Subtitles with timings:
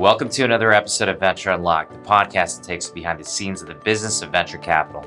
[0.00, 3.60] Welcome to another episode of Venture Unlocked, the podcast that takes you behind the scenes
[3.60, 5.04] of the business of venture capital.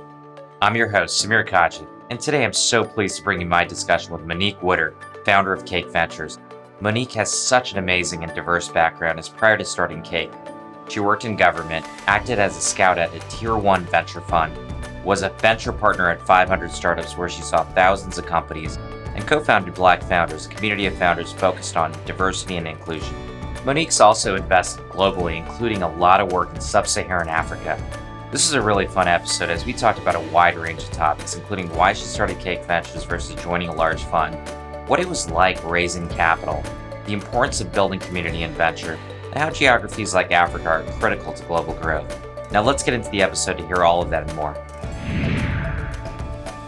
[0.62, 4.14] I'm your host, Samir Kaji, and today I'm so pleased to bring you my discussion
[4.14, 4.96] with Monique Woodard,
[5.26, 6.38] founder of Cake Ventures.
[6.80, 10.32] Monique has such an amazing and diverse background as prior to starting Cake.
[10.88, 14.56] She worked in government, acted as a scout at a Tier 1 venture fund,
[15.04, 18.78] was a venture partner at 500 startups where she saw thousands of companies,
[19.16, 23.33] and co founded Black Founders, a community of founders focused on diversity and inclusion.
[23.66, 27.82] Monique's also invested globally, including a lot of work in sub Saharan Africa.
[28.30, 31.36] This is a really fun episode as we talked about a wide range of topics,
[31.36, 34.36] including why she started Cake Ventures versus joining a large fund,
[34.90, 36.62] what it was like raising capital,
[37.06, 41.46] the importance of building community and venture, and how geographies like Africa are critical to
[41.46, 42.20] global growth.
[42.52, 44.58] Now let's get into the episode to hear all of that and more.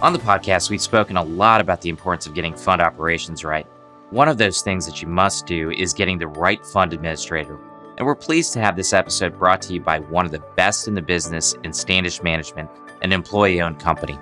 [0.01, 3.67] On the podcast, we've spoken a lot about the importance of getting fund operations right.
[4.15, 7.59] One of those things that you must do is getting the right fund administrator.
[7.97, 10.87] And we're pleased to have this episode brought to you by one of the best
[10.87, 12.69] in the business in Standish Management,
[13.01, 14.17] an employee owned company.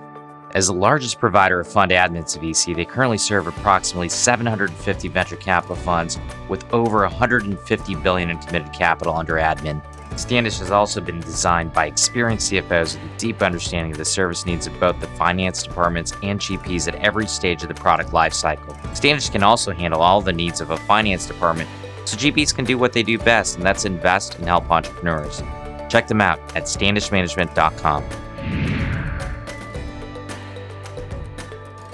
[0.56, 5.36] As the largest provider of fund admins to VC, they currently serve approximately 750 venture
[5.36, 6.18] capital funds
[6.50, 9.80] with over 150 billion in committed capital under admin
[10.16, 14.46] Standish has also been designed by experienced CFOs with a deep understanding of the service
[14.46, 18.96] needs of both the finance departments and GPs at every stage of the product lifecycle.
[18.96, 21.70] Standish can also handle all the needs of a finance department
[22.06, 25.42] so GPs can do what they do best, and that's invest and help entrepreneurs.
[25.90, 28.04] Check them out at standishmanagement.com.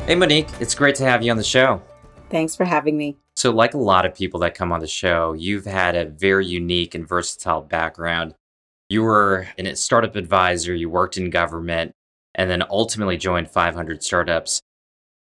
[0.06, 1.82] Hey, Monique, it's great to have you on the show.
[2.30, 3.18] Thanks for having me.
[3.40, 6.46] So, like a lot of people that come on the show, you've had a very
[6.46, 8.36] unique and versatile background.
[8.90, 11.94] You were a startup advisor, you worked in government,
[12.36, 14.60] and then ultimately joined 500 startups.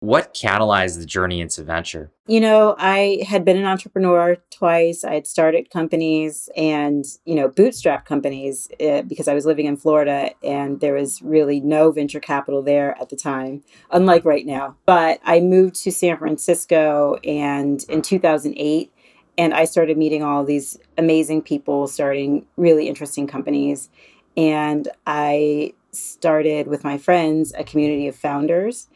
[0.04, 2.12] What catalyzed the journey into venture?
[2.28, 5.06] You know, I had been an entrepreneur twice.
[5.06, 9.78] I had started companies and, you know, bootstrap companies uh, because I was living in
[9.78, 14.75] Florida and there was really no venture capital there at the time, unlike right now.
[14.86, 18.91] But I moved to San Francisco and in 2008
[19.38, 23.90] and I started meeting all these amazing people, starting really interesting companies.
[24.35, 28.90] And I started with my friends a community of founders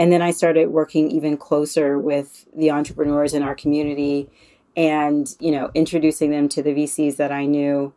[0.00, 4.30] and then I started working even closer with the entrepreneurs in our community
[4.74, 7.92] and, you know, introducing them to the VCs that I knew.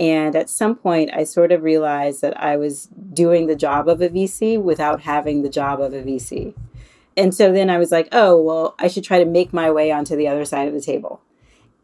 [0.00, 4.00] And at some point, I sort of realized that I was doing the job of
[4.00, 6.54] a VC without having the job of a VC.
[7.16, 9.92] And so then I was like, oh, well, I should try to make my way
[9.92, 11.20] onto the other side of the table.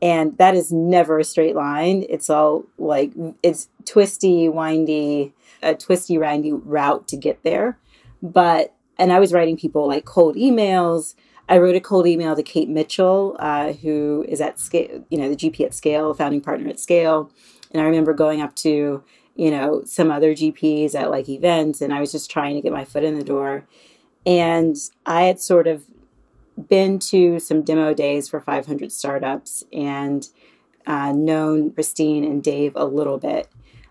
[0.02, 2.04] And that is never a straight line.
[2.08, 3.12] It's all like,
[3.44, 5.32] it's twisty, windy,
[5.62, 7.78] a twisty, windy route to get there.
[8.20, 11.14] But and I was writing people like cold emails.
[11.48, 15.28] I wrote a cold email to Kate Mitchell, uh, who is at scale, you know,
[15.28, 17.30] the GP at Scale, founding partner at Scale.
[17.70, 19.02] And I remember going up to,
[19.34, 22.72] you know, some other GPs at like events, and I was just trying to get
[22.72, 23.66] my foot in the door.
[24.24, 25.84] And I had sort of
[26.68, 30.28] been to some demo days for 500 startups and
[30.86, 33.48] uh, known Christine and Dave a little bit.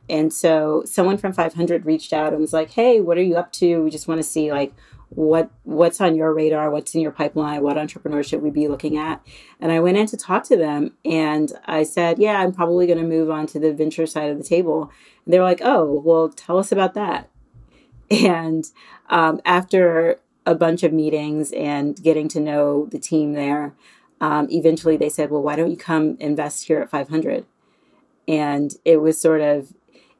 [0.09, 3.52] And so someone from 500 reached out and was like, "Hey, what are you up
[3.53, 3.84] to?
[3.84, 4.74] We just want to see like
[5.16, 8.97] what what's on your radar what's in your pipeline what entrepreneurs should we be looking
[8.97, 9.25] at?
[9.59, 13.00] And i went in to talk to them and i said yeah i'm probably going
[13.00, 14.91] to move on to the venture side of the table.
[15.25, 17.29] And they were like oh well tell us about that.
[18.12, 18.66] And
[19.09, 23.73] um, after a bunch of meetings and getting to know the team there
[24.22, 27.46] um, eventually they said well why don't you come invest here at 500
[28.28, 29.73] and it was sort of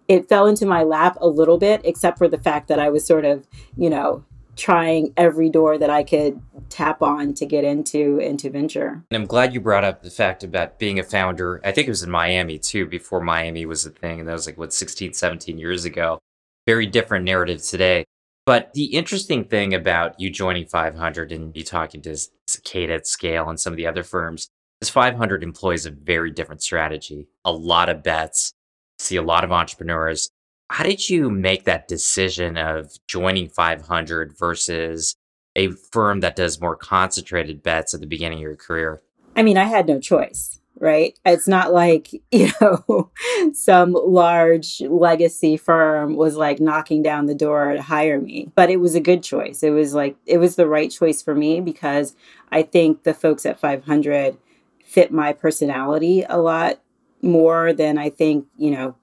[0.08, 3.06] it fell into my lap a little bit except for the fact that i was
[3.06, 4.24] sort of you know
[4.56, 9.04] trying every door that I could tap on to get into into venture.
[9.10, 11.62] And I'm glad you brought up the fact about being a founder.
[11.64, 14.46] I think it was in Miami too before Miami was a thing and that was
[14.46, 16.20] like what 16 17 years ago.
[16.66, 18.06] Very different narrative today.
[18.46, 22.18] But the interesting thing about you joining 500 and you talking to
[22.64, 24.50] Kate at Scale and some of the other firms
[24.82, 27.28] is 500 employs a very different strategy.
[27.46, 28.54] A lot of bets,
[29.00, 30.30] see a lot of entrepreneurs
[30.70, 35.16] how did you make that decision of joining 500 versus
[35.56, 39.02] a firm that does more concentrated bets at the beginning of your career?
[39.36, 41.18] I mean, I had no choice, right?
[41.26, 43.12] It's not like, you know,
[43.54, 48.78] some large legacy firm was like knocking down the door to hire me, but it
[48.78, 49.64] was a good choice.
[49.64, 52.16] It was like, it was the right choice for me because
[52.52, 54.38] I think the folks at 500
[54.84, 56.80] fit my personality a lot
[57.22, 58.96] more than I think, you know,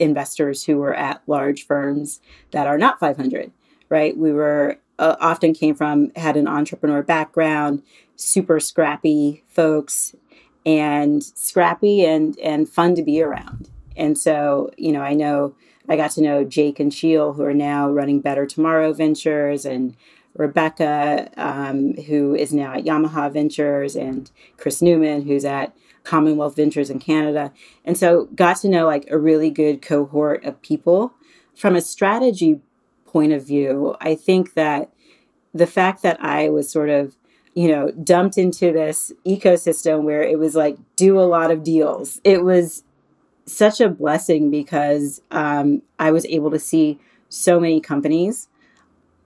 [0.00, 2.20] investors who were at large firms
[2.50, 3.52] that are not 500,
[3.88, 4.16] right?
[4.16, 7.82] We were uh, often came from, had an entrepreneur background,
[8.16, 10.14] super scrappy folks.
[10.66, 13.70] and scrappy and and fun to be around.
[13.96, 15.54] And so, you know, I know
[15.88, 19.96] I got to know Jake and Sheel, who are now running Better Tomorrow Ventures, and
[20.36, 25.74] Rebecca, um, who is now at Yamaha Ventures, and Chris Neumann, who's at
[26.04, 27.52] Commonwealth Ventures in Canada.
[27.84, 31.14] And so got to know like a really good cohort of people.
[31.54, 32.60] From a strategy
[33.06, 34.90] point of view, I think that
[35.52, 37.16] the fact that I was sort of,
[37.54, 42.20] you know, dumped into this ecosystem where it was like do a lot of deals.
[42.24, 42.84] It was
[43.46, 46.98] such a blessing because um, I was able to see
[47.28, 48.48] so many companies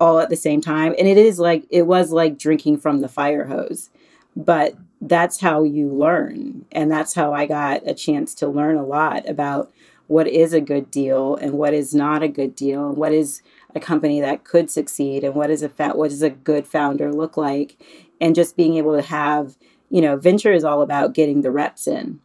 [0.00, 0.94] all at the same time.
[0.98, 3.90] And it is like, it was like drinking from the fire hose.
[4.34, 4.74] But
[5.08, 6.64] that's how you learn.
[6.72, 9.72] And that's how I got a chance to learn a lot about
[10.06, 13.42] what is a good deal and what is not a good deal and what is
[13.74, 17.12] a company that could succeed and what is a fa- what does a good founder
[17.12, 17.76] look like.
[18.20, 19.56] And just being able to have
[19.90, 22.20] you know venture is all about getting the reps in.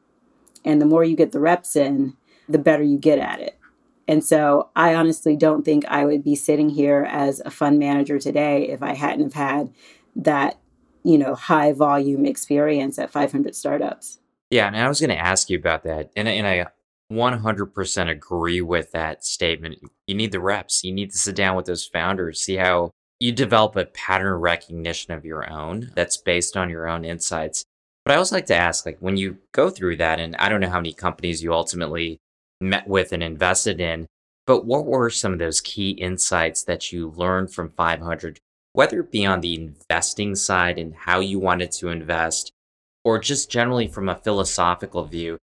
[0.64, 2.16] And the more you get the reps in
[2.48, 3.58] the better you get at it.
[4.08, 8.20] And so i honestly don't think i would be sitting here as a fund manager
[8.20, 9.74] today if i hadn't have had
[10.16, 10.58] that
[11.04, 14.20] you know high volume experience at 500 startups
[14.50, 16.68] yeah and i was going to ask you about that and, and i
[17.12, 19.80] 100% agree with that statement.
[20.08, 20.84] You need the reps.
[20.84, 25.14] You need to sit down with those founders, see how you develop a pattern recognition
[25.14, 27.66] of your own that's based on your own insights.
[28.06, 30.62] But I also like to ask like when you go through that and I don't
[30.62, 32.20] know how many companies you ultimately
[32.62, 34.06] met with and invested in,
[34.46, 38.40] but what were some of those key insights that you learned from 500
[38.74, 42.52] whether it be on the investing side and how you wanted to invest
[43.04, 45.38] or just generally from a philosophical view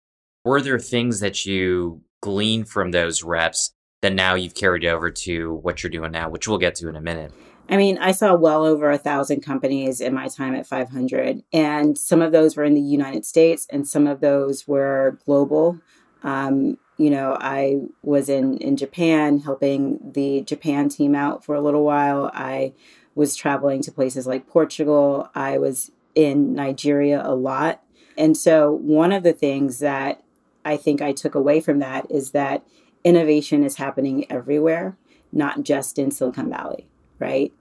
[0.44, 5.54] were there things that you gleaned from those reps that now you've carried over to
[5.54, 7.32] what you're doing now, which we'll get to in a minute?
[7.68, 11.98] I mean, I saw well over a thousand companies in my time at 500, and
[11.98, 15.80] some of those were in the United States, and some of those were global.
[16.22, 21.60] Um, you know, I was in in Japan helping the Japan team out for a
[21.60, 22.30] little while.
[22.32, 22.72] I
[23.16, 25.28] was traveling to places like Portugal.
[25.34, 27.82] I was in Nigeria a lot.
[28.16, 30.22] And so, one of the things that
[30.64, 32.64] I think I took away from that is that
[33.02, 34.96] innovation is happening everywhere,
[35.32, 36.86] not just in Silicon Valley,
[37.18, 37.52] right?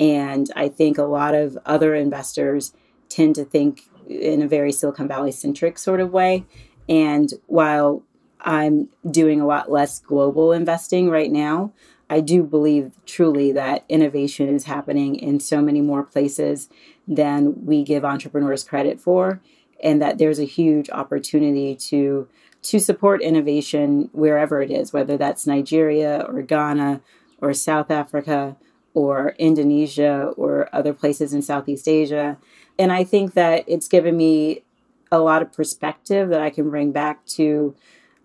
[0.00, 2.72] And I think a lot of other investors
[3.08, 6.44] tend to think in a very Silicon Valley centric sort of way.
[6.88, 8.02] And while
[8.40, 11.72] I'm doing a lot less global investing right now,
[12.12, 16.68] I do believe truly that innovation is happening in so many more places
[17.08, 19.40] than we give entrepreneurs credit for,
[19.82, 22.28] and that there's a huge opportunity to
[22.64, 27.00] to support innovation wherever it is, whether that's Nigeria or Ghana
[27.40, 28.56] or South Africa
[28.92, 32.36] or Indonesia or other places in Southeast Asia.
[32.78, 34.64] And I think that it's given me
[35.10, 37.74] a lot of perspective that I can bring back to,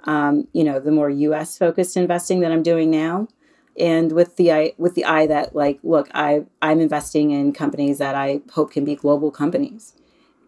[0.03, 1.57] um, you know, the more U.S.
[1.57, 3.29] focused investing that I'm doing now,
[3.77, 7.97] and with the eye with the eye that like, look, I I'm investing in companies
[8.00, 9.94] that I hope can be global companies,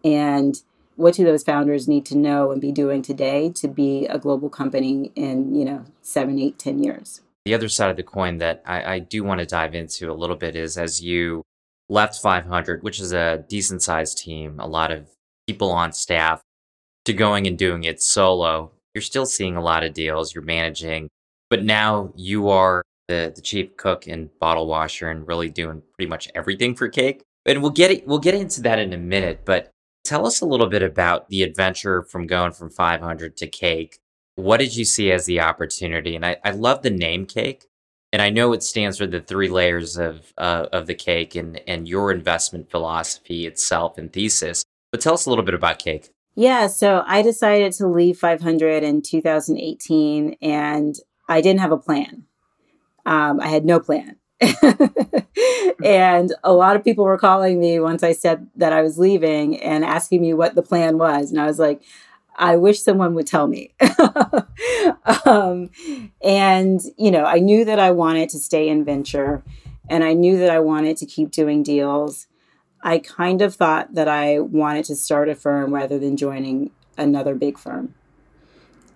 [0.04, 0.60] and
[0.96, 4.50] what do those founders need to know and be doing today to be a global
[4.50, 7.20] company in you know seven eight ten years?
[7.44, 10.14] The other side of the coin that I, I do want to dive into a
[10.14, 11.42] little bit is as you
[11.88, 15.08] left 500 which is a decent sized team a lot of
[15.48, 16.40] people on staff
[17.04, 21.08] to going and doing it solo you're still seeing a lot of deals you're managing
[21.48, 26.08] but now you are the, the chief cook and bottle washer and really doing pretty
[26.08, 29.70] much everything for cake and we'll get we'll get into that in a minute but
[30.04, 33.98] Tell us a little bit about the adventure from going from 500 to cake.
[34.34, 36.16] What did you see as the opportunity?
[36.16, 37.66] And I, I love the name cake.
[38.12, 41.60] And I know it stands for the three layers of, uh, of the cake and,
[41.68, 44.64] and your investment philosophy itself and thesis.
[44.90, 46.10] But tell us a little bit about cake.
[46.34, 50.96] Yeah, so I decided to leave 500 in 2018 and
[51.28, 52.24] I didn't have a plan.
[53.06, 54.16] Um, I had no plan.
[55.84, 59.60] and a lot of people were calling me once I said that I was leaving
[59.60, 61.30] and asking me what the plan was.
[61.30, 61.82] And I was like,
[62.36, 63.74] I wish someone would tell me.
[65.26, 65.70] um,
[66.22, 69.42] and, you know, I knew that I wanted to stay in venture
[69.90, 72.26] and I knew that I wanted to keep doing deals.
[72.82, 77.34] I kind of thought that I wanted to start a firm rather than joining another
[77.34, 77.94] big firm.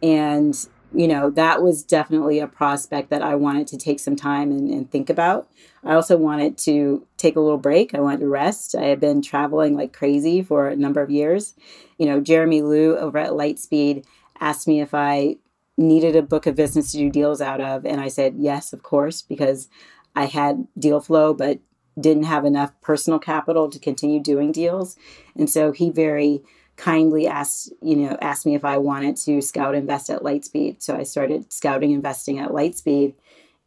[0.02, 0.56] And
[0.94, 4.70] you know, that was definitely a prospect that I wanted to take some time and,
[4.70, 5.48] and, think about.
[5.82, 7.94] I also wanted to take a little break.
[7.94, 8.74] I wanted to rest.
[8.74, 11.54] I had been traveling like crazy for a number of years.
[11.98, 14.04] You know, Jeremy Liew over at Lightspeed
[14.40, 15.36] asked me if I
[15.76, 17.84] needed a book of business to do deals out of.
[17.84, 19.68] And I said, yes, of course, because
[20.14, 21.58] I had deal flow, but
[21.98, 24.96] didn't have enough personal capital to continue doing deals.
[25.36, 26.42] And so he very
[26.76, 30.82] kindly asked, you know, asked me if I wanted to scout invest at Lightspeed.
[30.82, 33.14] So I started scouting investing at Lightspeed.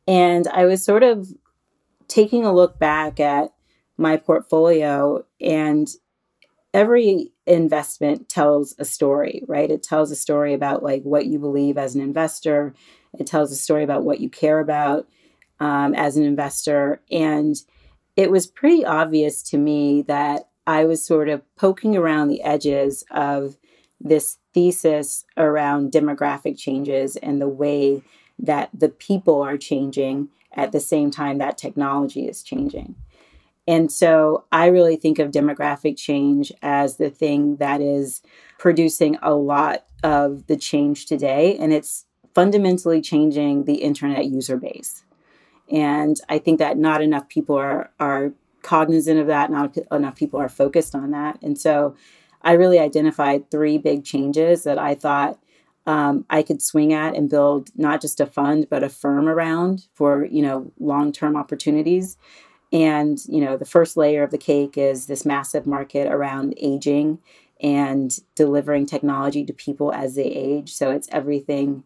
[0.07, 1.27] And I was sort of
[2.07, 3.53] taking a look back at
[3.97, 5.87] my portfolio and
[6.73, 9.71] every investment tells a story, right?
[9.71, 12.73] It tells a story about like what you believe as an investor.
[13.17, 15.07] It tells a story about what you care about
[15.59, 17.01] um, as an investor.
[17.09, 17.55] And
[18.15, 23.03] it was pretty obvious to me that I was sort of poking around the edges
[23.09, 23.57] of
[23.99, 28.03] this thesis around demographic changes and the way
[28.37, 32.95] that the people are changing at the same time that technology is changing.
[33.67, 38.21] And so I really think of demographic change as the thing that is
[38.59, 41.57] producing a lot of the change today.
[41.57, 45.03] And it's fundamentally changing the internet user base.
[45.69, 48.31] And I think that not enough people are, are
[48.67, 51.41] cognizant of that, not enough people are focused on that.
[51.41, 51.95] And so
[52.41, 55.39] I really identified three big changes that I thought
[55.85, 59.87] um, I could swing at and build not just a fund, but a firm around
[59.93, 62.17] for, you know, long-term opportunities.
[62.73, 67.19] And, you know, the first layer of the cake is this massive market around aging
[67.61, 70.73] and delivering technology to people as they age.
[70.73, 71.85] So it's everything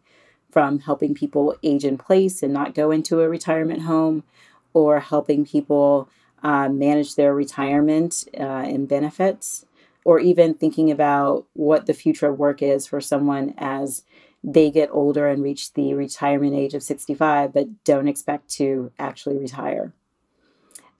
[0.50, 4.24] from helping people age in place and not go into a retirement home
[4.74, 6.08] or helping people
[6.42, 9.64] uh, manage their retirement uh, and benefits,
[10.04, 14.02] or even thinking about what the future of work is for someone as
[14.44, 19.38] they get older and reach the retirement age of 65 but don't expect to actually
[19.38, 19.92] retire.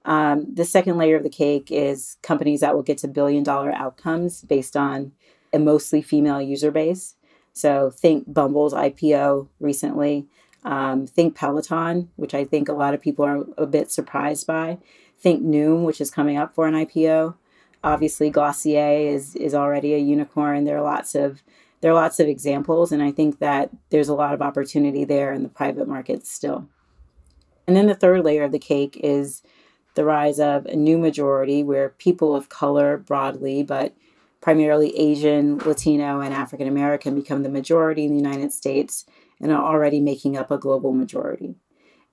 [0.04, 3.72] Um, the second layer of the cake is companies that will get to billion dollar
[3.72, 5.12] outcomes based on
[5.52, 7.14] a mostly female user base.
[7.52, 10.26] So think Bumble's IPO recently.
[10.64, 14.78] Um, think Peloton, which I think a lot of people are a bit surprised by.
[15.22, 17.36] Think Noom, which is coming up for an IPO.
[17.84, 20.64] Obviously, Glossier is is already a unicorn.
[20.64, 21.42] There are lots of
[21.80, 25.32] there are lots of examples, and I think that there's a lot of opportunity there
[25.32, 26.68] in the private markets still.
[27.66, 29.42] And then the third layer of the cake is
[29.94, 33.94] the rise of a new majority where people of color broadly, but
[34.40, 39.06] primarily Asian, Latino, and African American become the majority in the United States
[39.40, 41.56] and are already making up a global majority.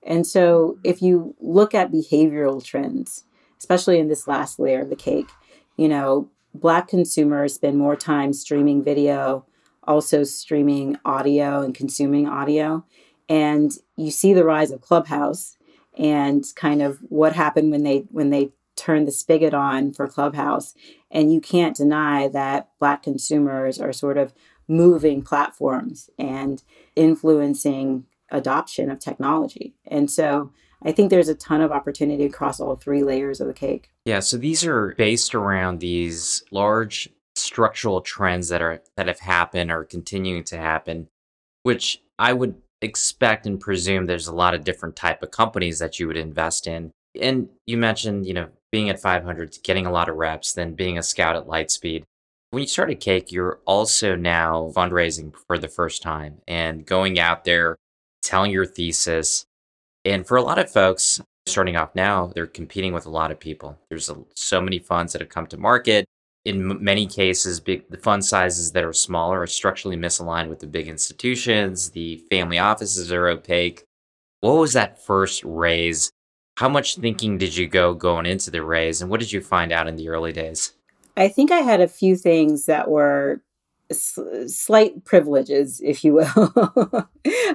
[0.02, 0.80] And so, mm-hmm.
[0.84, 3.24] if you look at behavioral trends,
[3.58, 5.28] especially in this last layer of the cake,
[5.76, 9.46] you know, Black consumers spend more time streaming video,
[9.84, 12.84] also streaming audio and consuming audio.
[13.28, 15.56] And you see the rise of Clubhouse
[15.96, 20.74] and kind of what happened when they when they turned the spigot on for Clubhouse.
[21.10, 24.32] And you can't deny that Black consumers are sort of
[24.66, 26.62] moving platforms and
[26.96, 29.74] influencing adoption of technology.
[29.86, 33.54] And so I think there's a ton of opportunity across all three layers of the
[33.54, 33.90] cake.
[34.04, 39.70] Yeah, so these are based around these large structural trends that are that have happened
[39.70, 41.08] or continuing to happen,
[41.62, 45.98] which I would expect and presume there's a lot of different type of companies that
[45.98, 46.92] you would invest in.
[47.20, 50.96] And you mentioned, you know, being at 500, getting a lot of reps, then being
[50.96, 52.04] a scout at Lightspeed.
[52.50, 57.44] When you started Cake, you're also now fundraising for the first time and going out
[57.44, 57.76] there,
[58.22, 59.44] telling your thesis.
[60.04, 63.40] And for a lot of folks starting off now, they're competing with a lot of
[63.40, 63.78] people.
[63.88, 66.06] There's a, so many funds that have come to market
[66.44, 70.60] in m- many cases, big the fund sizes that are smaller are structurally misaligned with
[70.60, 71.90] the big institutions.
[71.90, 73.84] The family offices are opaque.
[74.40, 76.10] What was that first raise?
[76.56, 79.72] How much thinking did you go going into the raise, and what did you find
[79.72, 80.72] out in the early days?
[81.16, 83.42] I think I had a few things that were
[83.92, 86.26] slight privileges, if you will.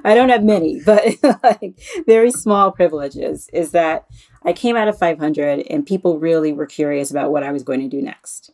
[0.03, 3.49] I don't have many, but like very small privileges.
[3.53, 4.05] Is that
[4.43, 7.81] I came out of 500 and people really were curious about what I was going
[7.81, 8.51] to do next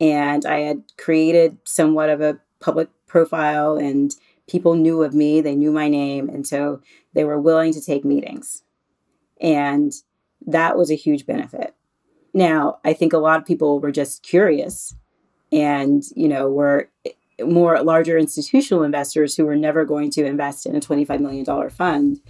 [0.00, 4.14] and I had created somewhat of a public profile and
[4.48, 6.80] people knew of me, they knew my name, and so
[7.12, 8.62] they were willing to take meetings.
[9.40, 9.92] And
[10.46, 11.74] that was a huge benefit.
[12.32, 14.94] Now, I think a lot of people were just curious
[15.52, 17.10] and, you know, were eh,
[17.42, 22.20] more larger institutional investors who were never going to invest in a $25 million fund.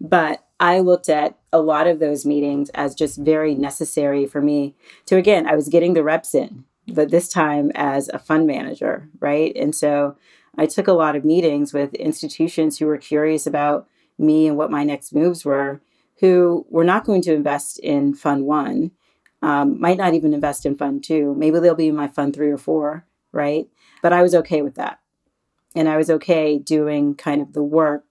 [0.00, 4.74] But I looked at a lot of those meetings as just very necessary for me
[5.06, 9.08] to, again, I was getting the reps in but this time as a fund manager,
[9.20, 9.52] right?
[9.56, 10.16] And so
[10.56, 14.70] I took a lot of meetings with institutions who were curious about me and what
[14.70, 15.82] my next moves were,
[16.20, 18.92] who were not going to invest in fund one,
[19.46, 21.32] um, might not even invest in fund two.
[21.36, 23.68] Maybe they'll be in my fund three or four, right?
[24.02, 24.98] But I was okay with that.
[25.76, 28.04] And I was okay doing kind of the work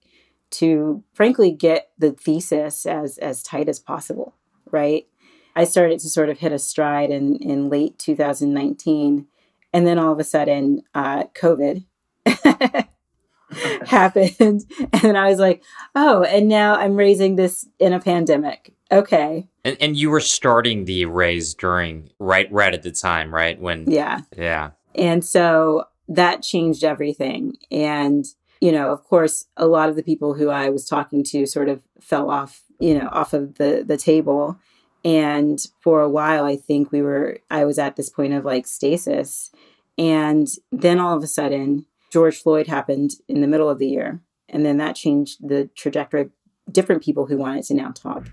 [0.51, 4.35] to frankly get the thesis as as tight as possible,
[4.71, 5.07] right?
[5.57, 9.27] I started to sort of hit a stride in, in late 2019.
[9.73, 11.83] And then all of a sudden, uh, COVID
[13.85, 14.65] happened.
[15.03, 15.63] And I was like,
[15.95, 18.73] oh, and now I'm raising this in a pandemic.
[18.91, 19.47] Okay.
[19.63, 23.59] And, and you were starting the raise during right right at the time, right?
[23.59, 24.21] When Yeah.
[24.37, 24.71] Yeah.
[24.93, 27.57] And so that changed everything.
[27.71, 28.25] And,
[28.61, 31.67] you know, of course, a lot of the people who I was talking to sort
[31.67, 34.57] of fell off, you know, off of the the table.
[35.03, 38.65] And for a while, I think we were, I was at this point of like
[38.65, 39.51] stasis.
[39.97, 44.21] And then all of a sudden, George Floyd happened in the middle of the year.
[44.49, 46.31] And then that changed the trajectory of
[46.71, 48.29] different people who wanted to now talk.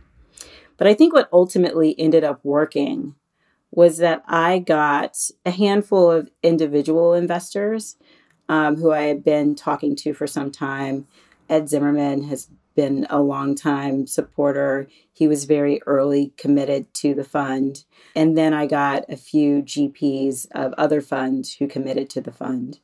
[0.83, 3.15] But I think what ultimately ended up working
[3.71, 7.95] was that I got a handful of individual investors
[8.49, 11.07] um, who I had been talking to for some time.
[11.49, 14.89] Ed Zimmerman has been a long time supporter.
[15.13, 17.85] He was very early committed to the fund.
[18.17, 22.81] And then I got a few GPs of other funds who committed to the fund.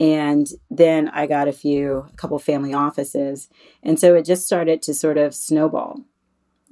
[0.00, 3.48] And then I got a few, a couple family offices.
[3.80, 6.00] And so it just started to sort of snowball.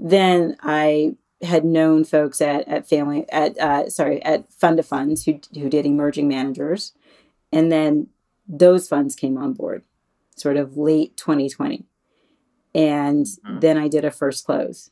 [0.02, 5.24] Then I had known folks at, at family at uh, sorry at fund of funds
[5.24, 6.92] who who did emerging managers,
[7.52, 8.08] and then
[8.48, 9.82] those funds came on board,
[10.36, 11.84] sort of late 2020,
[12.74, 13.60] and mm.
[13.60, 14.90] then I did a first close,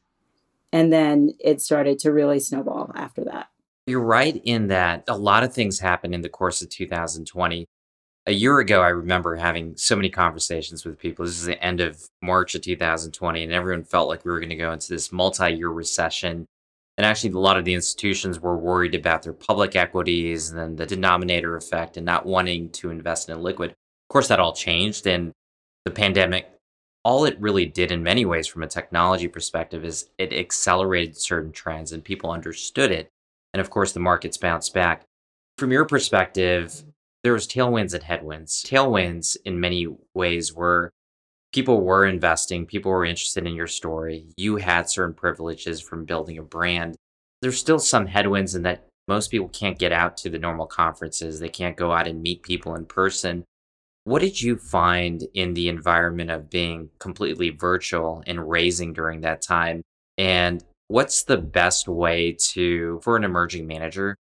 [0.72, 3.48] and then it started to really snowball after that.
[3.86, 7.66] You're right in that a lot of things happened in the course of 2020
[8.28, 11.24] a year ago, I remember having so many conversations with people.
[11.24, 14.50] This is the end of March of 2020, and everyone felt like we were going
[14.50, 16.44] to go into this multi year recession.
[16.98, 20.76] And actually, a lot of the institutions were worried about their public equities and then
[20.76, 23.70] the denominator effect and not wanting to invest in liquid.
[23.70, 25.06] Of course, that all changed.
[25.06, 25.32] And
[25.86, 26.50] the pandemic,
[27.04, 31.52] all it really did in many ways from a technology perspective is it accelerated certain
[31.52, 33.08] trends and people understood it.
[33.54, 35.04] And of course, the markets bounced back.
[35.56, 36.84] From your perspective,
[37.24, 38.62] there was tailwinds and headwinds.
[38.62, 40.90] Tailwinds in many ways were
[41.52, 44.26] people were investing, people were interested in your story.
[44.36, 46.96] You had certain privileges from building a brand.
[47.40, 51.40] There's still some headwinds in that most people can't get out to the normal conferences.
[51.40, 53.44] They can't go out and meet people in person.
[54.04, 59.42] What did you find in the environment of being completely virtual and raising during that
[59.42, 59.82] time?
[60.18, 64.16] And what's the best way to, for an emerging manager,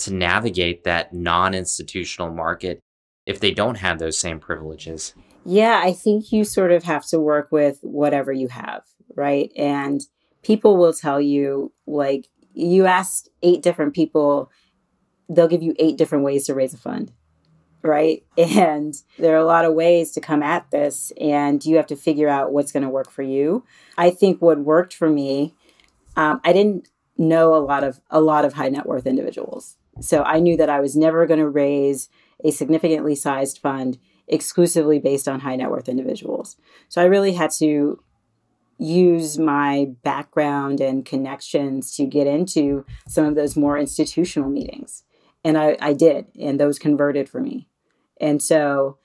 [0.00, 2.80] to navigate that non institutional market
[3.26, 5.14] if they don't have those same privileges?
[5.44, 8.82] Yeah, I think you sort of have to work with whatever you have,
[9.14, 9.50] right?
[9.56, 10.02] And
[10.42, 14.50] people will tell you, like, you asked eight different people,
[15.28, 17.12] they'll give you eight different ways to raise a fund,
[17.82, 18.24] right?
[18.36, 21.96] And there are a lot of ways to come at this, and you have to
[21.96, 23.64] figure out what's going to work for you.
[23.96, 25.54] I think what worked for me,
[26.16, 30.22] um, I didn't know a lot of a lot of high net worth individuals so
[30.22, 32.08] I knew that I was never going to raise
[32.44, 36.56] a significantly sized fund exclusively based on high net worth individuals.
[36.88, 38.00] So I really had to
[38.78, 45.02] use my background and connections to get into some of those more institutional meetings.
[45.44, 47.68] And I, I did, and those converted for me.
[48.20, 48.98] And so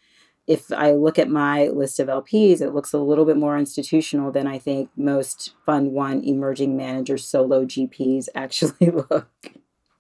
[0.45, 4.31] if I look at my list of LPs, it looks a little bit more institutional
[4.31, 9.53] than I think most Fund One emerging manager solo GPs actually look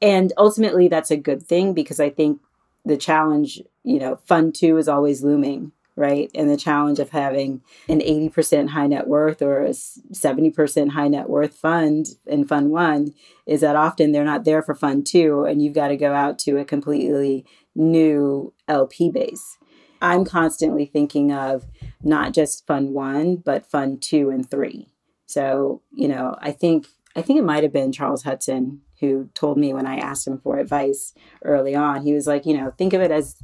[0.03, 2.39] and ultimately that's a good thing because i think
[2.85, 6.31] the challenge you know fund two is always looming right?
[6.33, 11.29] And the challenge of having an 80% high net worth or a 70% high net
[11.29, 13.13] worth fund in fund one
[13.45, 16.39] is that often they're not there for fund two and you've got to go out
[16.39, 19.57] to a completely new lp base.
[20.01, 21.65] I'm constantly thinking of
[22.01, 24.89] not just fund one but fund two and three.
[25.25, 29.57] So you know i think i think it might have been charles hudson who told
[29.57, 31.13] me when I asked him for advice
[31.43, 33.35] early on, he was like, you know, think of it as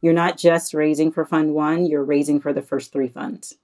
[0.00, 3.56] you're not just raising for fund one, you're raising for the first three funds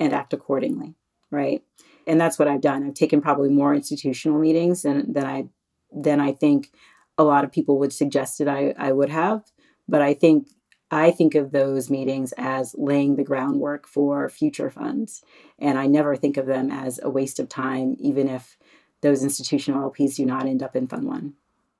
[0.00, 0.94] and act accordingly.
[1.30, 1.62] Right.
[2.06, 2.86] And that's what I've done.
[2.86, 5.48] I've taken probably more institutional meetings than, than I
[5.92, 6.72] than I think
[7.18, 9.44] a lot of people would suggest that I, I would have.
[9.88, 10.48] But I think
[10.90, 15.22] I think of those meetings as laying the groundwork for future funds.
[15.58, 18.56] And I never think of them as a waste of time, even if
[19.02, 21.34] those institutional LPs do not end up in Fund One.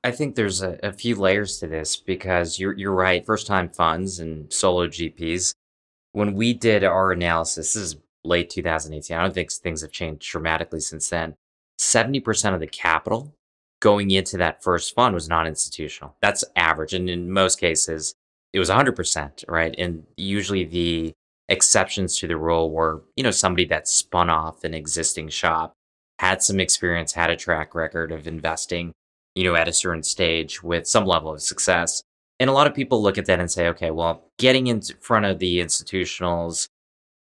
[0.04, 3.26] I think there's a, a few layers to this because you're you're right.
[3.26, 5.54] First time funds and solo GPs.
[6.12, 9.16] When we did our analysis, this is late 2018.
[9.16, 11.34] I don't think things have changed dramatically since then.
[11.78, 13.34] 70% of the capital
[13.80, 16.16] going into that first fund was non-institutional.
[16.22, 16.94] That's average.
[16.94, 18.14] And in most cases,
[18.52, 19.74] it was 100%, right?
[19.76, 21.12] And usually the
[21.48, 25.75] exceptions to the rule were, you know, somebody that spun off an existing shop
[26.18, 28.92] had some experience, had a track record of investing,
[29.34, 32.02] you know, at a certain stage with some level of success.
[32.38, 35.26] And a lot of people look at that and say, okay, well, getting in front
[35.26, 36.68] of the institutionals,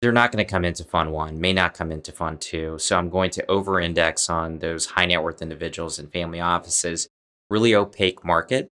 [0.00, 2.78] they're not going to come into fund one, may not come into fund two.
[2.78, 7.08] So I'm going to over index on those high net worth individuals and family offices,
[7.50, 8.68] really opaque market.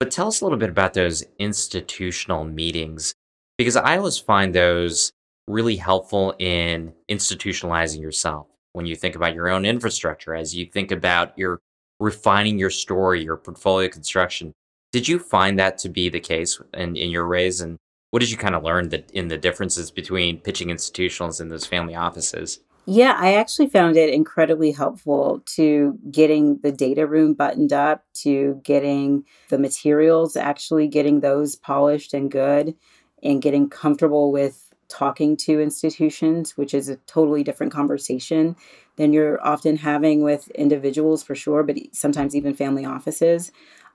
[0.00, 3.14] But tell us a little bit about those institutional meetings,
[3.56, 5.12] because I always find those
[5.46, 10.92] really helpful in institutionalizing yourself when you think about your own infrastructure, as you think
[10.92, 11.60] about your
[11.98, 14.52] refining your story, your portfolio construction.
[14.92, 17.62] Did you find that to be the case in, in your raise?
[17.62, 17.78] And
[18.10, 21.66] what did you kind of learn that in the differences between pitching institutionals and those
[21.66, 22.60] family offices?
[22.84, 28.60] Yeah, I actually found it incredibly helpful to getting the data room buttoned up, to
[28.62, 32.76] getting the materials, actually getting those polished and good,
[33.22, 38.56] and getting comfortable with talking to institutions, which is a totally different conversation
[38.96, 43.52] than you're often having with individuals for sure, but sometimes even family offices.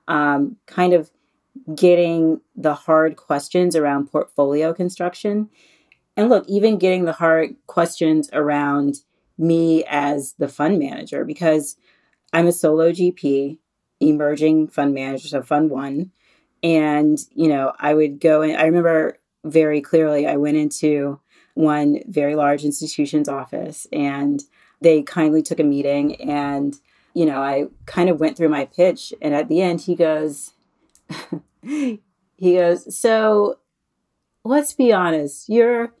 [0.08, 1.10] Um, kind of
[1.74, 5.48] getting the hard questions around portfolio construction
[6.16, 8.96] and look, even getting the hard questions around
[9.38, 11.76] me as the fund manager, because
[12.32, 13.58] I'm a solo GP,
[14.00, 16.12] emerging fund manager, so fund one.
[16.62, 21.20] And, you know, I would go and I remember very clearly, I went into
[21.54, 24.42] one very large institution's office and
[24.80, 26.76] they kindly took a meeting and
[27.12, 30.54] you know i kind of went through my pitch and at the end he goes
[31.62, 32.00] he
[32.40, 33.58] goes so
[34.44, 35.92] let's be honest you're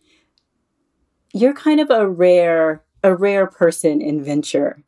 [1.34, 4.82] you're kind of a rare a rare person in venture.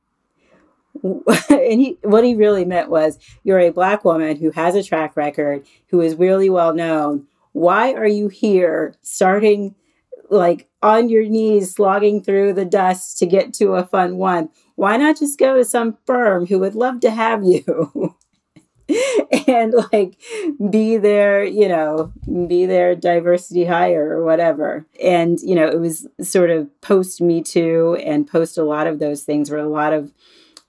[1.50, 5.16] And he what he really meant was you're a black woman who has a track
[5.16, 9.74] record who is really well known why are you here starting
[10.30, 14.96] like on your knees slogging through the dust to get to a fun one why
[14.96, 18.14] not just go to some firm who would love to have you
[19.46, 20.20] and like
[20.70, 22.12] be there, you know,
[22.46, 24.86] be their diversity hire or whatever.
[25.02, 28.98] And, you know, it was sort of post Me Too and post a lot of
[28.98, 30.12] those things where a lot of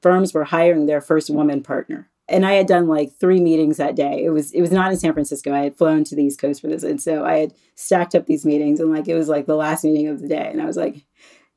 [0.02, 2.10] firms were hiring their first woman partner.
[2.28, 4.24] And I had done like three meetings that day.
[4.24, 5.54] It was it was not in San Francisco.
[5.54, 6.84] I had flown to the East Coast for this.
[6.84, 9.84] And so I had stacked up these meetings and like it was like the last
[9.84, 10.50] meeting of the day.
[10.52, 11.06] And I was like,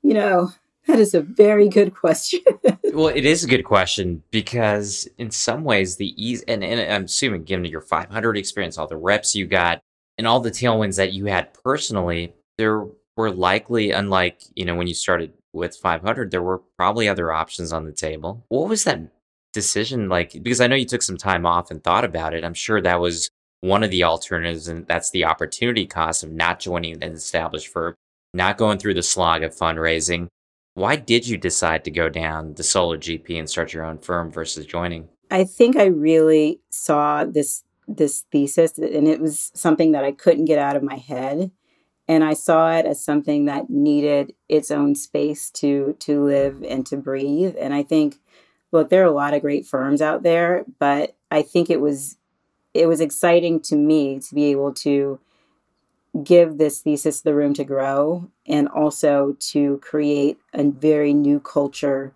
[0.03, 0.51] you know,
[0.87, 2.41] that is a very good question.
[2.93, 7.05] well, it is a good question because in some ways the ease and, and I'm
[7.05, 9.81] assuming given your 500 experience, all the reps you got,
[10.17, 14.87] and all the tailwinds that you had personally, there were likely, unlike you know when
[14.87, 18.45] you started with 500, there were probably other options on the table.
[18.49, 19.01] What was that
[19.53, 20.43] decision like?
[20.43, 22.45] Because I know you took some time off and thought about it.
[22.45, 23.31] I'm sure that was
[23.61, 27.95] one of the alternatives, and that's the opportunity cost of not joining an established firm,
[28.35, 30.29] not going through the slog of fundraising
[30.79, 34.31] why did you decide to go down the solo GP and start your own firm
[34.31, 35.09] versus joining?
[35.29, 40.45] I think I really saw this this thesis and it was something that I couldn't
[40.45, 41.51] get out of my head
[42.07, 46.87] and I saw it as something that needed its own space to to live and
[46.87, 48.17] to breathe and I think
[48.73, 52.17] look there are a lot of great firms out there but I think it was
[52.75, 55.19] it was exciting to me to be able to
[56.23, 62.13] give this thesis the room to grow and also to create a very new culture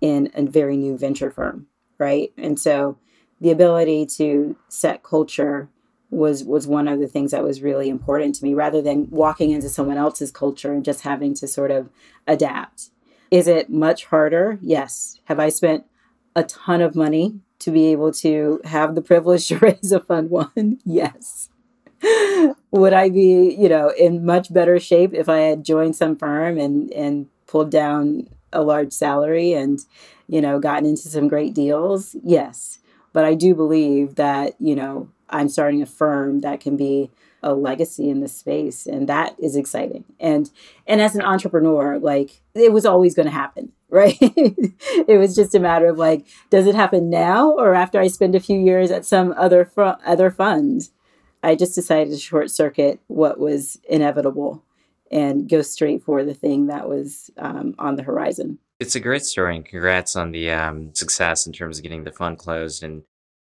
[0.00, 1.66] in a very new venture firm
[2.02, 2.32] right?
[2.36, 2.98] And so
[3.40, 5.68] the ability to set culture
[6.10, 9.50] was was one of the things that was really important to me rather than walking
[9.50, 11.88] into someone else's culture and just having to sort of
[12.26, 12.90] adapt
[13.32, 15.84] is it much harder yes have i spent
[16.36, 20.30] a ton of money to be able to have the privilege to raise a fund
[20.30, 21.48] one yes
[22.70, 26.58] would I be, you know, in much better shape if I had joined some firm
[26.58, 29.80] and and pulled down a large salary and,
[30.28, 32.16] you know, gotten into some great deals?
[32.22, 32.78] Yes.
[33.12, 37.10] But I do believe that, you know, I'm starting a firm that can be
[37.42, 40.04] a legacy in this space and that is exciting.
[40.20, 40.50] And
[40.86, 44.16] and as an entrepreneur, like it was always going to happen, right?
[44.20, 48.34] it was just a matter of like does it happen now or after I spend
[48.34, 50.88] a few years at some other fr- other fund?
[51.42, 54.62] I just decided to short circuit what was inevitable
[55.10, 58.58] and go straight for the thing that was um, on the horizon.
[58.80, 62.10] It's a great story, and congrats on the um, success in terms of getting the
[62.10, 62.82] fund closed.
[62.82, 63.02] And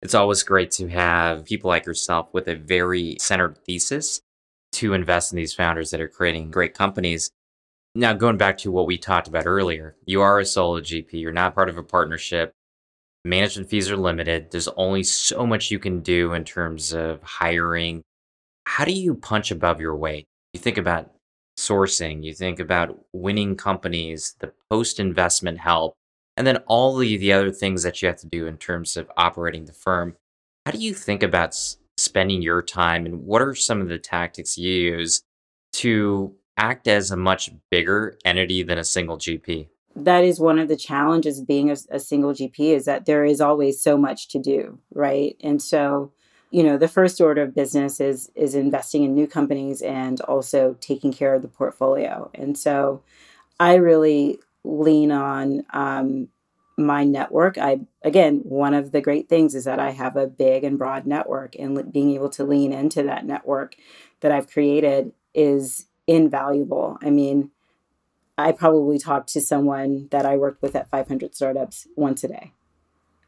[0.02, 4.20] it's always great to have people like yourself with a very centered thesis
[4.72, 7.30] to invest in these founders that are creating great companies.
[7.94, 11.32] Now, going back to what we talked about earlier, you are a solo GP, you're
[11.32, 12.52] not part of a partnership
[13.24, 14.50] management fees are limited.
[14.50, 18.02] There's only so much you can do in terms of hiring.
[18.66, 20.26] How do you punch above your weight?
[20.52, 21.10] You think about
[21.58, 25.94] sourcing, you think about winning companies, the post investment help,
[26.37, 29.11] and then all the, the other things that you have to do in terms of
[29.16, 30.16] operating the firm.
[30.64, 33.99] How do you think about s- spending your time and what are some of the
[33.99, 35.23] tactics you use
[35.75, 39.68] to act as a much bigger entity than a single GP?
[39.95, 43.40] That is one of the challenges being a, a single GP is that there is
[43.40, 45.37] always so much to do, right?
[45.42, 46.12] And so,
[46.51, 50.77] you know, the first order of business is is investing in new companies and also
[50.81, 52.31] taking care of the portfolio.
[52.35, 53.03] And so,
[53.61, 56.29] I really lean on um,
[56.79, 57.59] my network.
[57.59, 61.07] I again, one of the great things is that I have a big and broad
[61.07, 63.77] network, and being able to lean into that network
[64.20, 66.98] that I've created is invaluable.
[67.03, 67.51] I mean,
[68.38, 72.53] I probably talk to someone that I worked with at 500 startups once a day.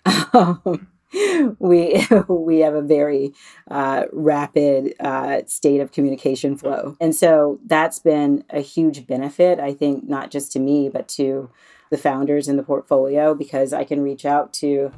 [1.58, 3.32] we we have a very
[3.70, 9.60] uh, rapid uh, state of communication flow, and so that's been a huge benefit.
[9.60, 11.50] I think not just to me, but to
[11.90, 14.92] the founders in the portfolio because I can reach out to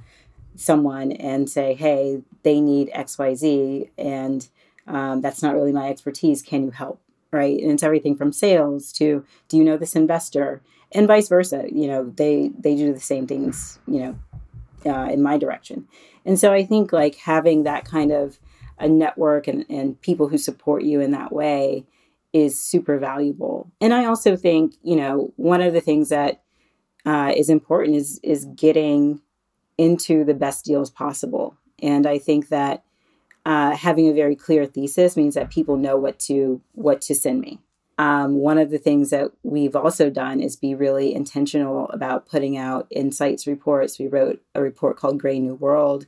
[0.55, 4.49] someone and say, "Hey, they need X, Y, Z, and
[4.87, 6.43] um, that's not really my expertise.
[6.43, 7.01] Can you help?"
[7.33, 11.67] Right, and it's everything from sales to, "Do you know this investor?" and vice versa.
[11.71, 13.79] You know, they they do the same things.
[13.87, 14.19] You know,
[14.87, 15.87] uh, in my direction.
[16.25, 18.39] And so I think like having that kind of
[18.79, 21.87] a network and, and people who support you in that way
[22.33, 23.71] is super valuable.
[23.81, 26.43] And I also think, you know, one of the things that
[27.07, 29.21] uh, is important is is getting
[29.79, 31.57] into the best deals possible.
[31.81, 32.85] And I think that
[33.47, 37.41] uh, having a very clear thesis means that people know what to what to send
[37.41, 37.61] me.
[37.99, 42.57] Um, one of the things that we've also done is be really intentional about putting
[42.57, 43.99] out insights reports.
[43.99, 46.07] We wrote a report called Gray New World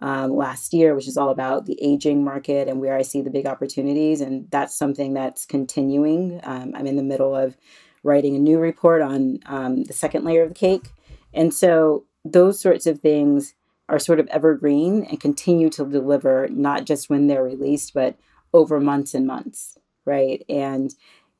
[0.00, 3.30] um, last year, which is all about the aging market and where I see the
[3.30, 4.20] big opportunities.
[4.20, 6.40] And that's something that's continuing.
[6.44, 7.56] Um, I'm in the middle of
[8.04, 10.92] writing a new report on um, the second layer of the cake.
[11.32, 13.54] And so those sorts of things
[13.88, 18.16] are sort of evergreen and continue to deliver, not just when they're released, but
[18.52, 20.44] over months and months, right?
[20.48, 20.94] And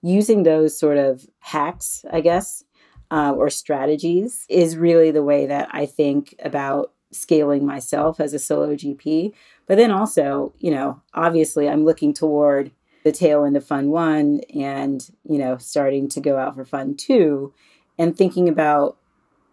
[0.04, 2.62] using those sort of hacks, I guess,
[3.10, 8.38] uh, or strategies is really the way that I think about scaling myself as a
[8.38, 9.32] solo GP.
[9.66, 12.70] But then also, you know, obviously I'm looking toward
[13.02, 16.98] the tail end of Fund One and, you know, starting to go out for Fund
[16.98, 17.54] Two
[17.98, 18.98] and thinking about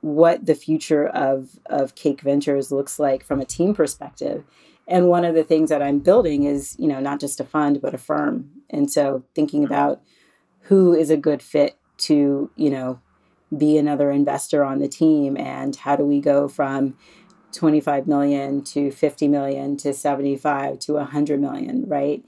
[0.02, 4.44] what the future of, of Cake Ventures looks like from a team perspective.
[4.88, 7.82] And one of the things that I'm building is, you know, not just a fund,
[7.82, 8.50] but a firm.
[8.70, 10.02] And so thinking about
[10.64, 13.00] who is a good fit to, you know,
[13.56, 16.96] be another investor on the team and how do we go from
[17.54, 22.24] 25 million to 50 million to 75 to 100 million, right?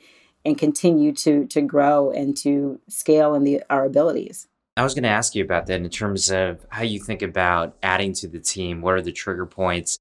[0.45, 4.47] And continue to to grow and to scale in the our abilities.
[4.75, 7.77] I was going to ask you about that in terms of how you think about
[7.83, 8.81] adding to the team.
[8.81, 9.99] What are the trigger points?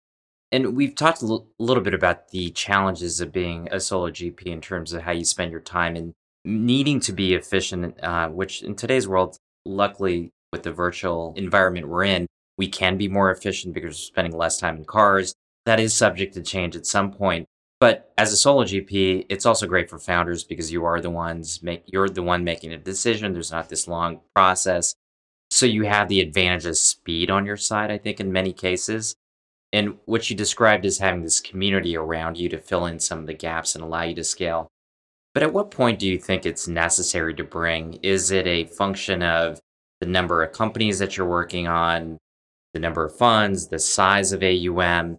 [0.50, 4.46] And we've talked a l- little bit about the challenges of being a solo GP
[4.46, 6.12] in terms of how you spend your time and
[6.44, 12.04] needing to be efficient, uh, which in today's world, luckily with the virtual environment we're
[12.04, 12.26] in,
[12.58, 15.34] we can be more efficient because we're spending less time in cars.
[15.64, 17.46] That is subject to change at some point.
[17.80, 21.62] But as a solo GP, it's also great for founders because you are the ones
[21.62, 23.32] make you're the one making a decision.
[23.32, 24.94] There's not this long process.
[25.50, 29.16] So you have the advantage of speed on your side, I think, in many cases.
[29.72, 33.26] And what you described as having this community around you to fill in some of
[33.26, 34.68] the gaps and allow you to scale.
[35.34, 37.94] But at what point do you think it's necessary to bring?
[38.02, 39.60] Is it a function of
[40.00, 42.18] the number of companies that you're working on,
[42.74, 45.16] the number of funds, the size of AUM?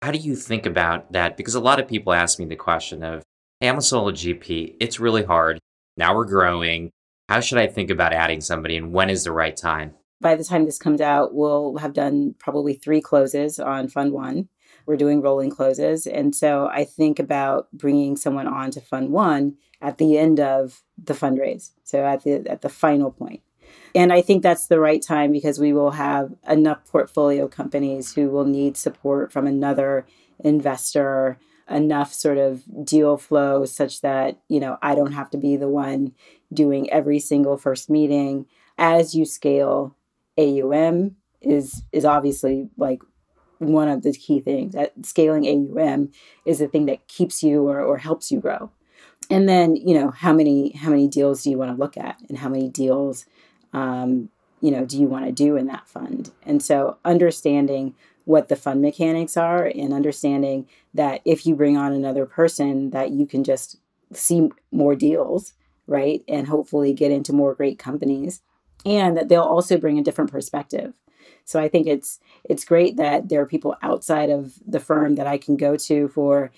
[0.00, 1.36] How do you think about that?
[1.36, 3.22] Because a lot of people ask me the question of,
[3.60, 4.76] hey, I'm a solo GP.
[4.80, 5.58] It's really hard.
[5.96, 6.90] Now we're growing.
[7.28, 9.94] How should I think about adding somebody and when is the right time?
[10.20, 14.48] By the time this comes out, we'll have done probably three closes on Fund One
[14.86, 16.06] we're doing rolling closes.
[16.06, 20.82] And so I think about bringing someone on to fund one at the end of
[21.02, 21.70] the fundraise.
[21.84, 23.42] So at the at the final point.
[23.94, 28.30] And I think that's the right time because we will have enough portfolio companies who
[28.30, 30.06] will need support from another
[30.38, 35.56] investor, enough sort of deal flow such that, you know, I don't have to be
[35.56, 36.12] the one
[36.52, 38.46] doing every single first meeting.
[38.78, 39.96] As you scale,
[40.38, 43.02] AUM is is obviously like
[43.62, 46.10] one of the key things that scaling AUM
[46.44, 48.70] is the thing that keeps you or, or helps you grow.
[49.30, 52.20] And then, you know, how many how many deals do you want to look at
[52.28, 53.24] and how many deals
[53.72, 54.28] um,
[54.60, 56.30] you know, do you want to do in that fund?
[56.44, 57.94] And so understanding
[58.24, 63.10] what the fund mechanics are and understanding that if you bring on another person that
[63.10, 63.78] you can just
[64.12, 65.54] see more deals,
[65.88, 66.22] right?
[66.28, 68.40] And hopefully get into more great companies
[68.86, 70.94] and that they'll also bring a different perspective.
[71.44, 75.26] So I think it's it's great that there are people outside of the firm that
[75.26, 76.50] I can go to for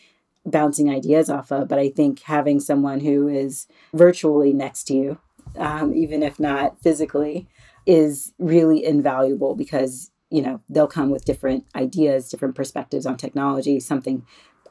[0.46, 1.68] bouncing ideas off of.
[1.68, 5.18] But I think having someone who is virtually next to you,
[5.58, 7.48] um, even if not physically,
[7.86, 13.80] is really invaluable because you know they'll come with different ideas, different perspectives on technology,
[13.80, 14.24] something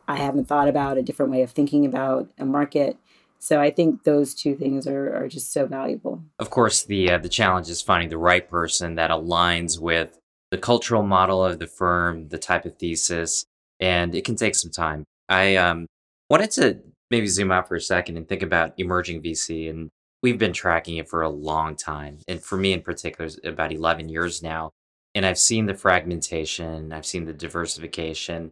[0.08, 2.97] I haven't thought about, a different way of thinking about a market.
[3.43, 6.23] So I think those two things are, are just so valuable.
[6.39, 10.17] Of course, the uh, the challenge is finding the right person that aligns with
[10.49, 13.43] the cultural model of the firm, the type of thesis,
[13.82, 15.03] and it can take some time.
[15.27, 15.88] I um,
[16.29, 16.79] wanted to
[17.12, 19.89] maybe zoom out for a second and think about emerging VC, and
[20.21, 24.08] we've been tracking it for a long time, and for me in particular, about eleven
[24.08, 24.71] years now.
[25.15, 28.51] And I've seen the fragmentation, I've seen the diversification.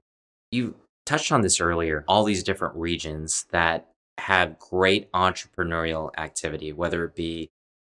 [0.51, 0.75] You
[1.06, 7.15] touched on this earlier, all these different regions that have great entrepreneurial activity, whether it
[7.15, 7.50] be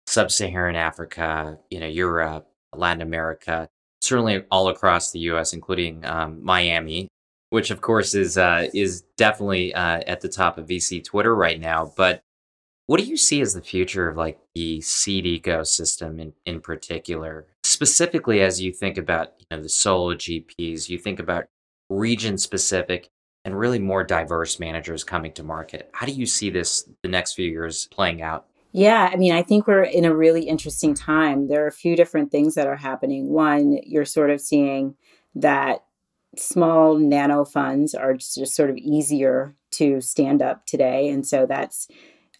[0.07, 3.69] sub-Saharan Africa, you know, Europe, Latin America,
[4.01, 7.09] certainly all across the U.S., including um, Miami,
[7.51, 11.61] which of course is uh, is definitely uh, at the top of VC Twitter right
[11.61, 11.93] now.
[11.97, 12.23] But
[12.87, 17.47] what do you see as the future of like the seed ecosystem in, in particular?
[17.63, 21.47] Specifically, as you think about you know the solo GPs, you think about
[21.89, 23.09] region specific
[23.45, 25.91] and really more diverse managers coming to market.
[25.93, 28.47] How do you see this the next few years playing out?
[28.73, 31.47] Yeah, I mean, I think we're in a really interesting time.
[31.47, 33.29] There are a few different things that are happening.
[33.29, 34.97] One, you're sort of seeing
[35.37, 35.85] that
[36.37, 41.09] small nano funds are just sort of easier to stand up today.
[41.09, 41.89] And so that's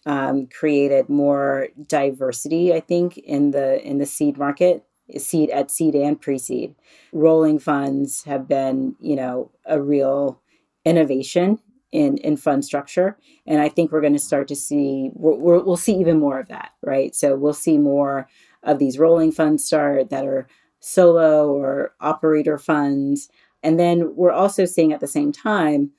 [0.05, 4.83] um, created more diversity, I think, in the in the seed market,
[5.17, 6.75] seed at seed and pre-seed.
[7.13, 10.41] Rolling funds have been, you know, a real
[10.85, 11.59] innovation
[11.91, 15.77] in in fund structure, and I think we're going to start to see we will
[15.77, 17.15] see even more of that, right?
[17.15, 18.27] So we'll see more
[18.63, 20.47] of these rolling funds start that are
[20.79, 23.29] solo or operator funds,
[23.63, 25.91] and then we're also seeing at the same time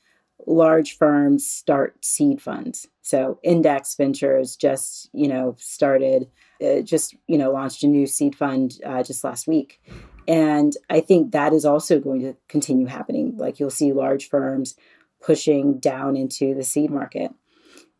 [0.46, 2.86] large firms start seed funds.
[3.02, 6.28] So Index Ventures just, you know, started,
[6.64, 9.80] uh, just, you know, launched a new seed fund uh, just last week.
[10.28, 13.36] And I think that is also going to continue happening.
[13.36, 14.74] Like you'll see large firms
[15.22, 17.32] pushing down into the seed market.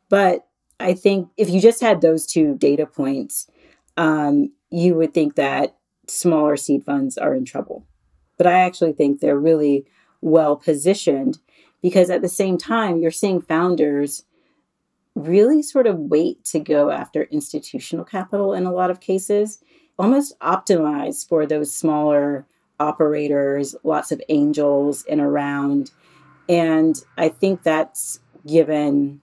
[0.09, 0.47] But
[0.79, 3.49] I think if you just had those two data points,
[3.97, 5.77] um, you would think that
[6.09, 7.87] smaller seed funds are in trouble.
[8.37, 9.87] But I actually think they're really
[10.21, 11.39] well positioned
[11.81, 14.25] because at the same time, you're seeing founders
[15.17, 19.59] really sort of wait to go after institutional capital in a lot of cases,
[19.99, 22.47] almost optimize for those smaller
[22.79, 25.91] operators, lots of angels in around.
[26.49, 29.23] And I think that's given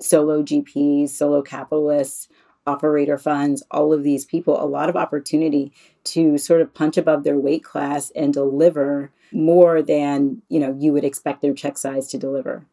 [0.00, 2.28] solo GPs, solo capitalists,
[2.66, 5.72] operator funds, all of these people a lot of opportunity
[6.04, 10.92] to sort of punch above their weight class and deliver more than, you know, you
[10.92, 12.66] would expect their check size to deliver.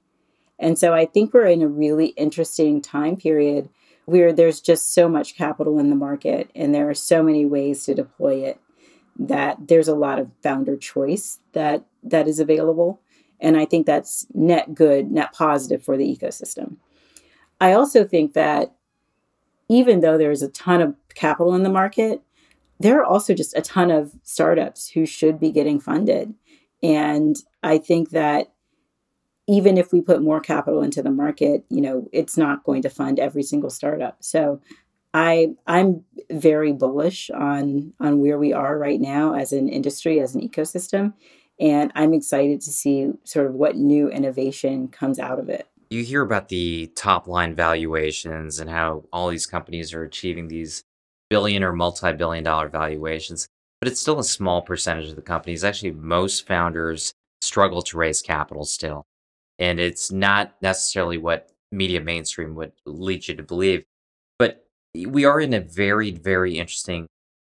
[0.59, 3.69] And so I think we're in a really interesting time period
[4.05, 7.85] where there's just so much capital in the market and there are so many ways
[7.85, 8.59] to deploy it
[9.17, 13.01] that there's a lot of founder choice that that is available
[13.39, 16.77] and I think that's net good, net positive for the ecosystem.
[17.61, 18.75] I also think that
[19.69, 22.21] even though there's a ton of capital in the market,
[22.79, 26.33] there are also just a ton of startups who should be getting funded.
[26.81, 28.51] And I think that
[29.49, 32.89] even if we put more capital into the market, you know, it's not going to
[32.89, 34.17] fund every single startup.
[34.21, 34.61] So
[35.13, 40.35] I I'm very bullish on on where we are right now as an industry, as
[40.35, 41.13] an ecosystem.
[41.59, 45.67] And I'm excited to see sort of what new innovation comes out of it.
[45.89, 50.83] You hear about the top line valuations and how all these companies are achieving these
[51.29, 53.47] billion or multi billion dollar valuations
[53.79, 55.63] but it's still a small percentage of the companies.
[55.63, 59.05] Actually, most founders struggle to raise capital still.
[59.59, 63.83] And it's not necessarily what media mainstream would lead you to believe.
[64.39, 67.07] But we are in a very, very interesting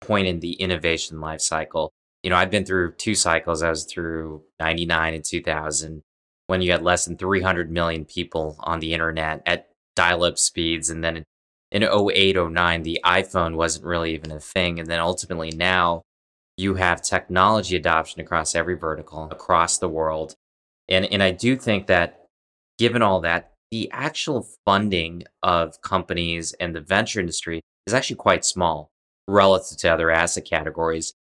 [0.02, 1.92] point in the innovation life cycle.
[2.24, 3.62] You know, I've been through two cycles.
[3.62, 6.02] I was through 99 and 2000
[6.48, 10.90] when you had less than 300 million people on the internet at dial up speeds.
[10.90, 11.24] And then
[11.72, 14.80] in 08, 09, the iPhone wasn't really even a thing.
[14.80, 16.02] And then ultimately now
[16.58, 20.36] you have technology adoption across every vertical across the world.
[20.90, 22.26] And, and I do think that
[22.78, 28.44] given all that, the actual funding of companies and the venture industry is actually quite
[28.44, 28.90] small
[29.28, 31.14] relative to other asset categories,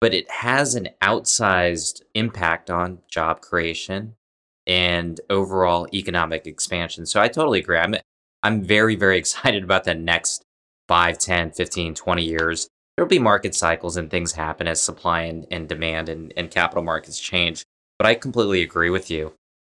[0.00, 4.14] but it has an outsized impact on job creation
[4.66, 7.04] and overall economic expansion.
[7.04, 7.78] So I totally agree.
[7.78, 7.94] I'm,
[8.42, 10.42] I'm very, very excited about the next
[10.88, 15.46] 5, 10, 15, 20 years there'll be market cycles and things happen as supply and,
[15.50, 17.64] and demand and, and capital markets change.
[18.02, 19.34] But I completely agree with you.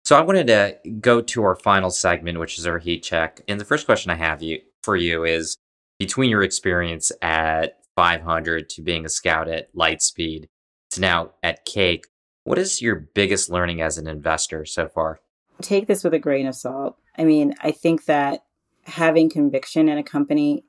[0.05, 3.41] So I wanted to go to our final segment, which is our heat check.
[3.49, 5.57] And the first question I have you for you is
[5.99, 10.45] between your experience at 500 to being a scout at Lightspeed
[10.91, 12.05] to now at Cake,
[12.45, 15.19] what is your biggest learning as an investor so far?
[15.61, 16.95] Take this with a grain of salt.
[17.17, 18.45] I mean, I think that
[18.86, 20.63] having conviction in a company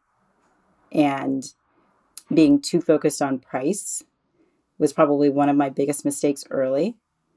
[0.90, 1.44] and
[2.34, 4.02] being too focused on price
[4.76, 6.96] was probably one of my biggest mistakes early.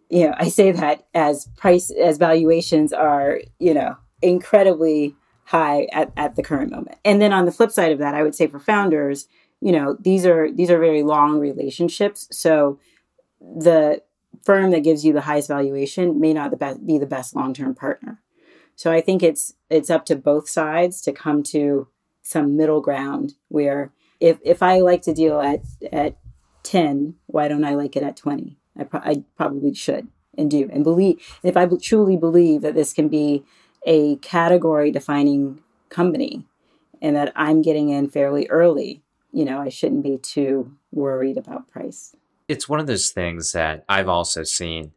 [0.10, 6.12] You know, I say that as price as valuations are, you know, incredibly high at,
[6.18, 6.98] at the current moment.
[7.06, 9.28] And then on the flip side of that, I would say for founders,
[9.62, 12.28] you know, these are these are very long relationships.
[12.32, 12.80] So
[13.42, 14.02] the
[14.44, 17.76] firm that gives you the highest valuation may not the best, be the best long-term
[17.76, 18.22] partner.
[18.76, 21.88] So I think it's it's up to both sides to come to
[22.22, 26.18] some middle ground where if if I like to deal at at
[26.64, 28.58] 10, why don't I like it at 20?
[28.78, 30.08] I, pro- I probably should
[30.38, 31.20] and do and believe.
[31.44, 33.44] If I truly believe that this can be
[33.86, 36.46] a category defining company
[37.02, 39.02] and that I'm getting in fairly early,
[39.32, 42.16] you know, I shouldn't be too worried about price.
[42.48, 44.92] It's one of those things that I've also seen.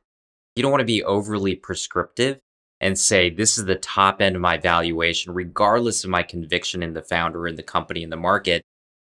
[0.56, 2.38] You don't want to be overly prescriptive
[2.80, 6.94] and say, this is the top end of my valuation, regardless of my conviction in
[6.94, 8.62] the founder, in the company, in the market.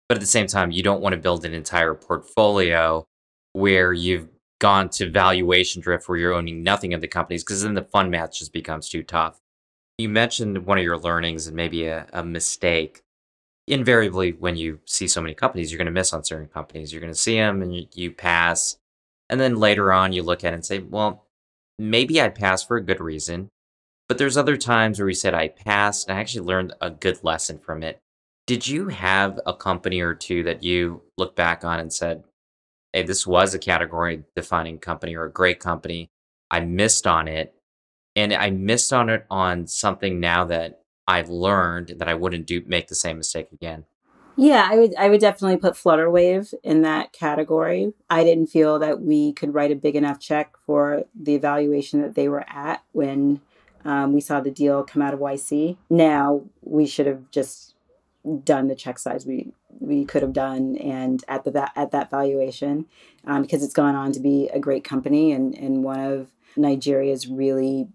[0.08, 3.06] But at the same time, you don't want to build an entire portfolio
[3.54, 7.74] where you've gone to valuation drift where you're owning nothing of the companies because then
[7.74, 9.39] the fund match just becomes too tough.
[9.97, 13.01] You mentioned one of your learnings and maybe a, a mistake.
[13.68, 16.91] Invariably, when you see so many companies, you're going to miss on certain companies.
[16.91, 18.78] You're going to see them and you, you pass.
[19.30, 21.26] And then later on, you look at it and say, well,
[21.80, 23.49] maybe I passed for a good reason.
[24.08, 27.24] But there's other times where we said I passed and I actually learned a good
[27.24, 27.99] lesson from it.
[28.45, 32.24] Did you have a company or two that you look back on and said,
[32.96, 36.10] hey, this was a category defining company or a great company?
[36.50, 37.54] I missed on it.
[38.16, 42.64] And I missed on it on something now that I've learned that I wouldn't do
[42.66, 43.84] make the same mistake again.
[44.38, 47.93] Yeah, I would I would definitely put Flutterwave in that category.
[48.10, 52.16] I didn't feel that we could write a big enough check for the evaluation that
[52.16, 53.41] they were at when
[53.84, 55.78] um, we saw the deal come out of YC.
[55.89, 57.75] Now we should have just
[58.44, 62.10] done the check size we we could have done and at the that at that
[62.10, 62.86] valuation
[63.26, 67.28] um, because it's gone on to be a great company and and one of Nigeria's
[67.28, 67.88] really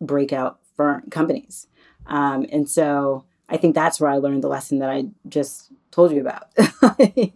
[0.00, 1.66] breakout firm companies.
[2.06, 6.12] Um, and so I think that's where I learned the lesson that I just told
[6.12, 6.48] you about.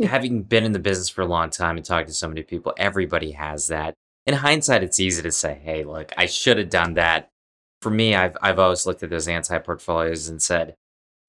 [0.02, 2.74] Having been in the business for a long time and talked to so many people,
[2.76, 3.94] everybody has that.
[4.26, 7.28] In hindsight, it's easy to say, "Hey, look, I should have done that."
[7.80, 10.76] For me, I've I've always looked at those anti portfolios and said,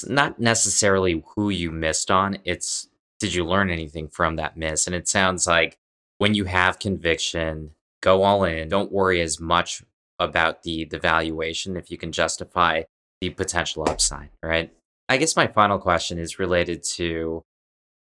[0.07, 2.37] not necessarily who you missed on.
[2.43, 2.87] It's
[3.19, 4.85] did you learn anything from that miss?
[4.85, 5.77] And it sounds like
[6.17, 8.69] when you have conviction, go all in.
[8.69, 9.83] Don't worry as much
[10.19, 12.83] about the the valuation if you can justify
[13.21, 14.71] the potential upside, right?
[15.09, 17.43] I guess my final question is related to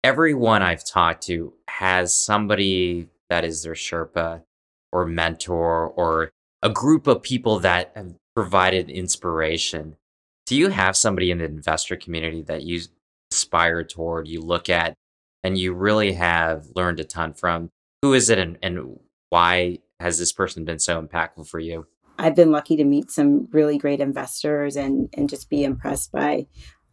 [0.03, 4.43] everyone I've talked to has somebody that is their Sherpa
[4.93, 6.31] or mentor or
[6.63, 9.97] a group of people that have provided inspiration
[10.51, 12.81] do you have somebody in the investor community that you
[13.31, 14.95] aspire toward, you look at,
[15.45, 17.71] and you really have learned a ton from?
[18.03, 18.99] Who is it and, and
[19.29, 21.87] why has this person been so impactful for you?
[22.19, 26.49] I've been lucky to meet some really great investors and and just be impressed by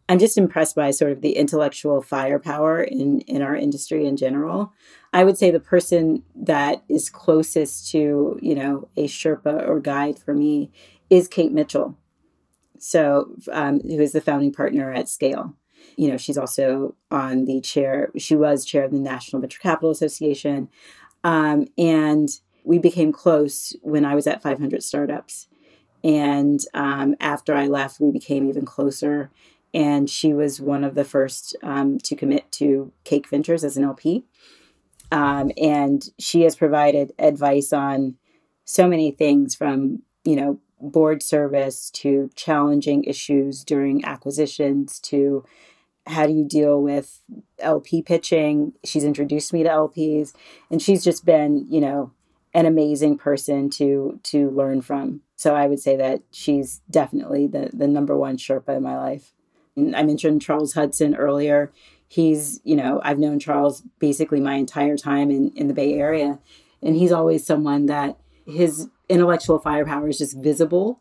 [0.08, 4.72] I'm just impressed by sort of the intellectual firepower in in our industry in general.
[5.12, 10.16] I would say the person that is closest to, you know, a Sherpa or guide
[10.16, 10.70] for me
[11.10, 11.98] is Kate Mitchell
[12.78, 15.54] so um, who is the founding partner at Scale.
[15.96, 18.10] You know, she's also on the chair.
[18.16, 20.68] She was chair of the National Venture Capital Association,
[21.24, 22.28] um, and
[22.64, 25.48] we became close when I was at 500 Startups.
[26.04, 29.30] And um, after I left, we became even closer.
[29.74, 33.84] And she was one of the first um, to commit to Cake Ventures as an
[33.84, 34.24] LP.
[35.10, 38.16] Um, and she has provided advice on
[38.64, 45.44] so many things from, you know, board service to challenging issues during acquisitions to
[46.06, 47.20] how do you deal with
[47.58, 48.72] LP pitching?
[48.84, 50.32] She's introduced me to LPs
[50.70, 52.12] and she's just been, you know,
[52.54, 55.20] an amazing person to to learn from.
[55.36, 59.34] So I would say that she's definitely the the number one Sherpa in my life.
[59.76, 61.72] And I mentioned Charles Hudson earlier.
[62.08, 66.38] He's, you know, I've known Charles basically my entire time in, in the Bay Area.
[66.82, 71.00] And he's always someone that his intellectual firepower is just visible.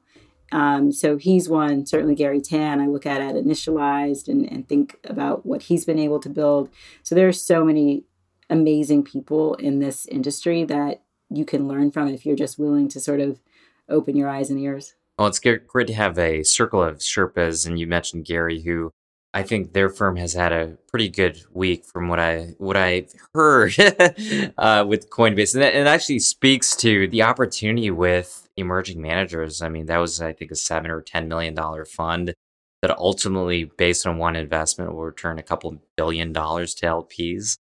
[0.51, 4.97] Um, so he's one, certainly Garry Tan, I look at at Initialized and, and think
[5.03, 6.69] about what he's been able to build.
[7.03, 8.05] So there are so many
[8.49, 13.01] amazing people in this industry that you can learn from if you're just willing to
[13.01, 13.41] sort of
[13.89, 14.95] open your eyes and ears.
[15.19, 18.93] Well, it's great to have a circle of Sherpas, and you mentioned Garry, who
[19.37, 23.13] I think their firm has had a pretty good week from what I what I've
[23.35, 23.71] heard
[24.57, 29.61] uh, with Coinbase, and it actually speaks to the opportunity with emerging managers.
[29.61, 32.33] I mean, that was I think a seven or ten million dollar fund
[32.81, 37.57] that ultimately, based on one investment, will return a couple billion dollars to LPs.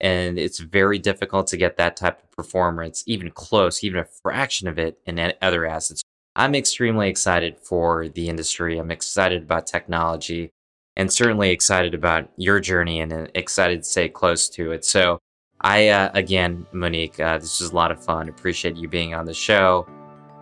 [0.00, 4.68] And it's very difficult to get that type of performance, even close, even a fraction
[4.68, 6.02] of it in other assets.
[6.36, 8.76] I'm extremely excited for the industry.
[8.76, 10.50] I'm excited about technology
[10.96, 14.84] and certainly excited about your journey and uh, excited to stay close to it.
[14.84, 15.20] So,
[15.60, 18.28] I, uh, again, Monique, uh, this was a lot of fun.
[18.28, 19.86] Appreciate you being on the show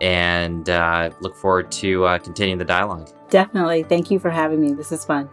[0.01, 3.09] and uh, look forward to uh, continuing the dialogue.
[3.29, 3.83] Definitely.
[3.83, 4.73] Thank you for having me.
[4.73, 5.29] This is fun.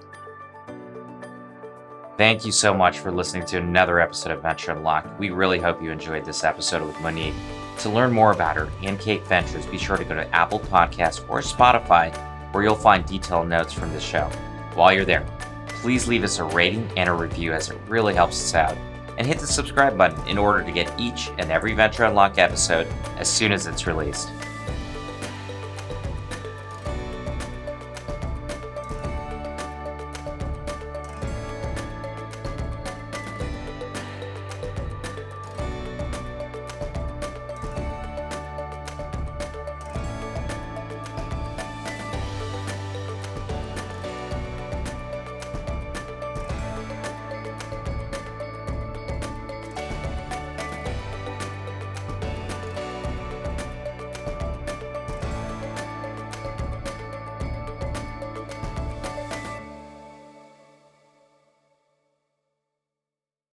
[2.17, 5.19] Thank you so much for listening to another episode of Venture Unlocked.
[5.19, 7.35] We really hope you enjoyed this episode with Monique.
[7.79, 11.27] To learn more about her and Cake Ventures, be sure to go to Apple Podcasts
[11.31, 12.15] or Spotify,
[12.53, 14.31] where you'll find detailed notes from the show.
[14.75, 15.27] While you're there,
[15.69, 18.77] please leave us a rating and a review as it really helps us out.
[19.19, 22.87] And hit the subscribe button in order to get each and every Venture Unlock episode
[23.19, 24.31] as soon as it's released.